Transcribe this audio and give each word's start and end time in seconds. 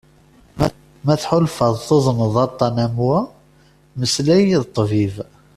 Ma 1.05 1.15
tḥulfaḍ 1.21 1.73
tuḍneḍ 1.87 2.35
aṭan 2.47 2.75
am 2.85 2.95
wa, 3.05 3.19
mmeslay 3.97 4.43
d 4.61 4.63
ṭṭbib. 4.69 5.15